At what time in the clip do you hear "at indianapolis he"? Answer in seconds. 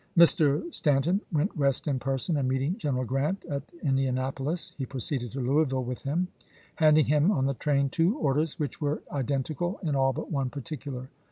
3.45-4.83